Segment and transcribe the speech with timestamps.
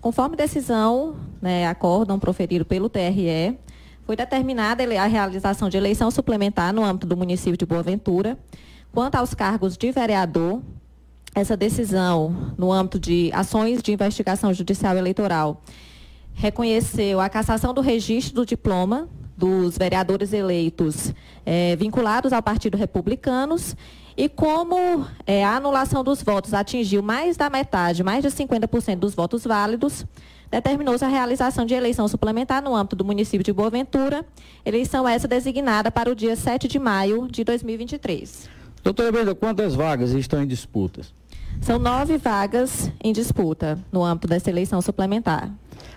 [0.00, 3.58] conforme decisão, né, acórdão proferido pelo TRE,
[4.04, 8.38] foi determinada a realização de eleição suplementar no âmbito do município de Boa Ventura.
[8.92, 10.60] Quanto aos cargos de vereador,
[11.34, 15.62] essa decisão, no âmbito de ações de investigação judicial eleitoral,
[16.34, 19.08] reconheceu a cassação do registro do diploma
[19.40, 21.14] dos vereadores eleitos
[21.46, 23.74] é, vinculados ao Partido Republicanos
[24.14, 29.14] e como é, a anulação dos votos atingiu mais da metade, mais de 50% dos
[29.14, 30.04] votos válidos,
[30.50, 34.26] determinou-se a realização de eleição suplementar no âmbito do município de Boa Ventura,
[34.62, 38.59] eleição essa designada para o dia 7 de maio de 2023.
[38.82, 41.12] Doutora Brenda, quantas vagas estão em disputas?
[41.60, 45.52] São nove vagas em disputa no âmbito dessa eleição suplementar.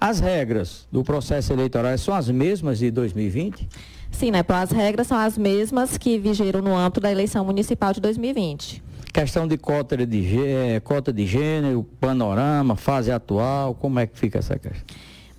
[0.00, 3.68] As regras do processo eleitoral são as mesmas de 2020?
[4.10, 4.44] Sim, né?
[4.48, 8.82] As regras são as mesmas que vigeram no âmbito da eleição municipal de 2020.
[9.12, 14.40] Questão de cota de, é, cota de gênero, panorama, fase atual, como é que fica
[14.40, 14.82] essa questão?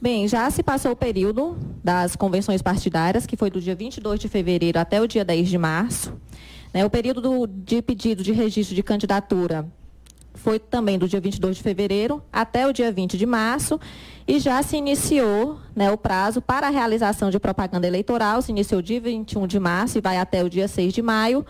[0.01, 4.29] Bem, já se passou o período das convenções partidárias, que foi do dia 22 de
[4.29, 6.13] fevereiro até o dia 10 de março.
[6.75, 6.83] Né?
[6.83, 9.65] O período do, de pedido de registro de candidatura
[10.33, 13.79] foi também do dia 22 de fevereiro até o dia 20 de março
[14.27, 18.81] e já se iniciou né, o prazo para a realização de propaganda eleitoral, se iniciou
[18.81, 21.45] dia 21 de março e vai até o dia 6 de maio,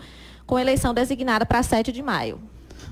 [0.46, 2.40] com eleição designada para 7 de maio.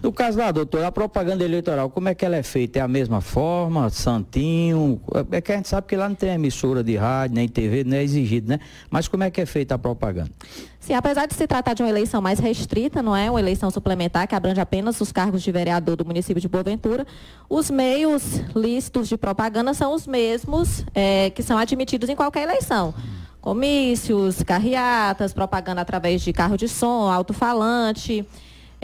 [0.02, 2.78] No caso lá, doutor, a propaganda eleitoral, como é que ela é feita?
[2.78, 5.00] É a mesma forma, santinho?
[5.32, 7.96] É que a gente sabe que lá não tem emissora de rádio, nem TV, não
[7.96, 8.60] é exigido, né?
[8.90, 10.30] Mas como é que é feita a propaganda?
[10.78, 13.30] Sim, apesar de se tratar de uma eleição mais restrita, não é?
[13.30, 17.06] Uma eleição suplementar que abrange apenas os cargos de vereador do município de Boaventura,
[17.48, 22.92] os meios listos de propaganda são os mesmos é, que são admitidos em qualquer eleição
[23.44, 28.26] comícios, carreatas, propaganda através de carro de som, alto-falante.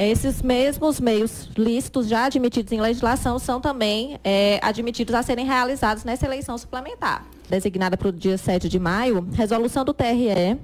[0.01, 6.05] Esses mesmos meios lícitos já admitidos em legislação são também é, admitidos a serem realizados
[6.05, 7.27] nessa eleição suplementar.
[7.51, 10.59] Designada para o dia 7 de maio, resolução do TRE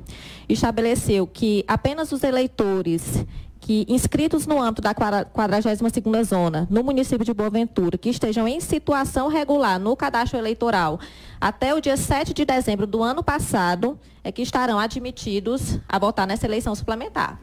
[0.48, 3.26] estabeleceu que apenas os eleitores
[3.60, 8.58] que inscritos no âmbito da 42ª zona, no município de Boa Ventura, que estejam em
[8.58, 10.98] situação regular no cadastro eleitoral
[11.38, 16.26] até o dia 7 de dezembro do ano passado, é que estarão admitidos a votar
[16.26, 17.38] nessa eleição suplementar.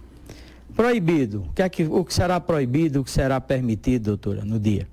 [0.76, 1.46] Proibido.
[1.50, 4.88] O que, é que, o que será proibido, o que será permitido, doutora, no dia?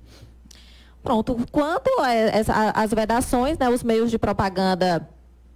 [1.03, 1.37] Pronto.
[1.51, 1.89] Quanto
[2.73, 5.07] às vedações, né, os meios de propaganda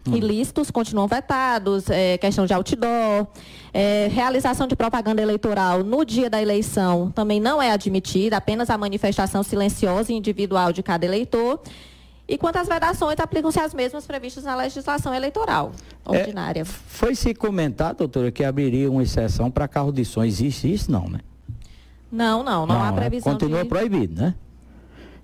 [0.08, 0.16] hum.
[0.16, 3.28] ilícitos continuam vetados, é, questão de outdoor,
[3.74, 8.78] é, realização de propaganda eleitoral no dia da eleição também não é admitida, apenas a
[8.78, 11.60] manifestação silenciosa e individual de cada eleitor.
[12.28, 15.72] E quanto às vedações, aplicam-se as mesmas previstas na legislação eleitoral
[16.04, 16.62] ordinária.
[16.62, 20.24] É, foi se comentar, doutora, que abriria uma exceção para carro de som.
[20.24, 21.20] Existe isso, não, né?
[22.12, 23.34] Não, não, não, não há é, previsão.
[23.34, 23.70] Continua de...
[23.70, 24.36] proibido, né?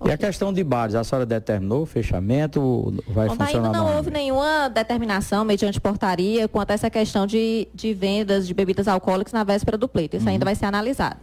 [0.04, 2.92] E a questão de bares, a senhora determinou o fechamento?
[3.06, 7.68] Vai Bom, funcionar ainda não houve nenhuma determinação mediante portaria quanto a essa questão de,
[7.72, 10.16] de vendas de bebidas alcoólicas na véspera do pleito.
[10.16, 10.32] Isso uhum.
[10.32, 11.20] ainda vai ser analisado.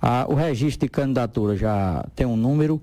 [0.00, 2.80] Ah, o registro de candidatura já tem um número?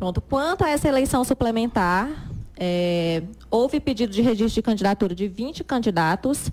[0.00, 0.22] Pronto.
[0.22, 2.08] Quanto a essa eleição suplementar,
[2.56, 6.50] é, houve pedido de registro de candidatura de 20 candidatos,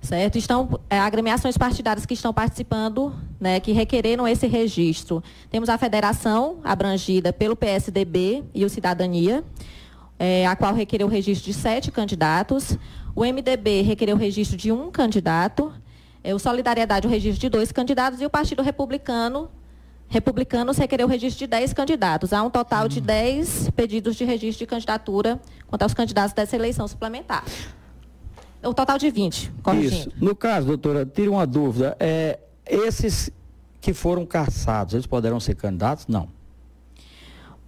[0.00, 0.38] certo?
[0.38, 5.20] Estão é, agremiações partidárias que estão participando, né, que requereram esse registro.
[5.50, 9.42] Temos a federação abrangida pelo PSDB e o Cidadania,
[10.16, 12.78] é, a qual requereu o registro de sete candidatos.
[13.16, 15.72] O MDB requereu o registro de um candidato.
[16.22, 19.50] É, o Solidariedade o registro de dois candidatos e o Partido Republicano
[20.08, 22.32] Republicanos requereu o registro de 10 candidatos.
[22.32, 26.86] Há um total de 10 pedidos de registro de candidatura quanto aos candidatos dessa eleição
[26.86, 27.44] suplementar.
[28.62, 30.10] O total de 20, corrigindo.
[30.10, 30.24] Isso.
[30.24, 31.96] No caso, doutora, tira uma dúvida.
[32.00, 33.30] É, esses
[33.80, 36.06] que foram caçados, eles poderão ser candidatos?
[36.08, 36.28] Não.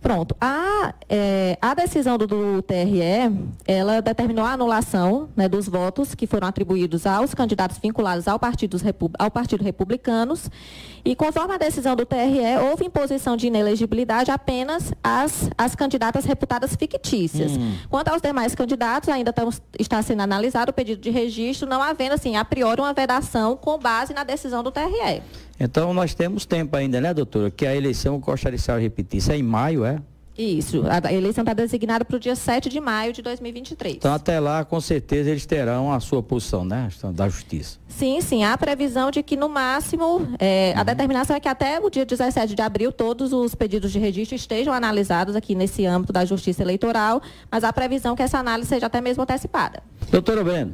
[0.01, 0.37] Pronto.
[0.41, 3.03] A, é, a decisão do, do, TRE,
[3.67, 8.77] ela determinou a anulação né, dos votos que foram atribuídos aos candidatos vinculados ao Partido,
[9.19, 10.49] ao Partido Republicanos.
[11.05, 16.77] E conforme a decisão do TRE, houve imposição de inelegibilidade apenas às, às candidatas reputadas
[16.77, 17.53] fictícias.
[17.53, 17.75] Hum.
[17.91, 22.15] Quanto aos demais candidatos, ainda tão, está sendo analisado o pedido de registro, não havendo,
[22.15, 25.23] assim, a priori, uma vedação com base na decisão do TRE.
[25.59, 27.51] Então nós temos tempo ainda, né, doutora?
[27.51, 30.01] Que a eleição, gostaria de repetir, isso é em maio, é?
[30.39, 33.97] Isso, a eleição está designada para o dia 7 de maio de 2023.
[33.97, 36.89] Então, até lá, com certeza, eles terão a sua posição, né?
[37.13, 37.81] Da justiça.
[37.89, 38.45] Sim, sim.
[38.45, 40.81] Há previsão de que, no máximo, é, uhum.
[40.81, 44.37] a determinação é que até o dia 17 de abril, todos os pedidos de registro
[44.37, 47.21] estejam analisados aqui nesse âmbito da justiça eleitoral,
[47.51, 49.83] mas há previsão que essa análise seja até mesmo antecipada.
[50.09, 50.73] Doutora Breno,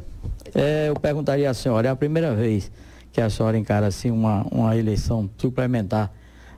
[0.55, 2.71] é, eu perguntaria à senhora, é a primeira vez
[3.15, 6.11] que a senhora encara assim uma, uma eleição suplementar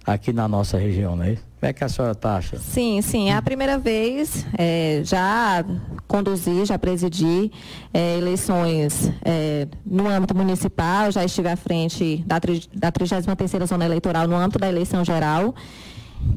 [0.06, 1.42] aqui na nossa região, não é isso?
[1.60, 2.60] Como é que a senhora está achando?
[2.60, 3.28] Sim, sim.
[3.28, 5.62] É a primeira vez, é, já
[6.08, 7.52] conduzi, já presidi
[7.92, 14.26] é, eleições é, no âmbito municipal, já estive à frente da, da 33ª Zona Eleitoral
[14.26, 15.54] no âmbito da eleição geral,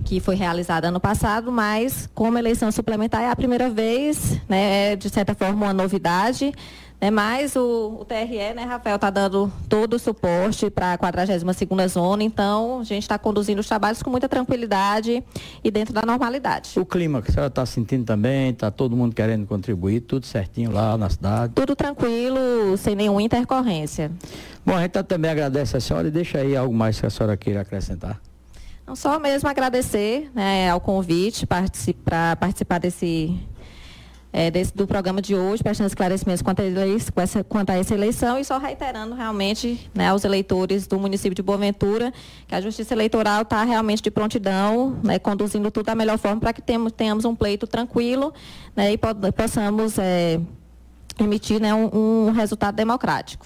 [0.05, 4.95] que foi realizada ano passado, mas como eleição suplementar é a primeira vez, né, é,
[4.95, 6.51] de certa forma uma novidade,
[7.01, 11.87] né, mas o, o TRE, né, Rafael, está dando todo o suporte para a 42ª
[11.87, 15.23] Zona, então a gente está conduzindo os trabalhos com muita tranquilidade
[15.63, 16.79] e dentro da normalidade.
[16.79, 20.71] O clima que a senhora está sentindo também, está todo mundo querendo contribuir, tudo certinho
[20.71, 21.53] lá na cidade?
[21.53, 24.11] Tudo tranquilo, sem nenhuma intercorrência.
[24.65, 27.37] Bom, a gente também agradece a senhora e deixa aí algo mais que a senhora
[27.37, 28.19] queira acrescentar.
[28.89, 33.39] Não só mesmo agradecer né, ao convite para participar desse
[34.33, 38.39] é, desse, do programa de hoje, prestando esclarecimentos quanto a, essa, quanto a essa eleição
[38.39, 42.12] e só reiterando realmente né, aos eleitores do município de Boaventura
[42.47, 46.51] que a Justiça Eleitoral está realmente de prontidão, né, conduzindo tudo da melhor forma para
[46.51, 48.33] que temos, tenhamos um pleito tranquilo
[48.75, 50.41] né, e possamos é,
[51.19, 53.45] emitir né, um, um resultado democrático.